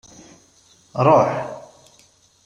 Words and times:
Ruḥ! 1.05 1.31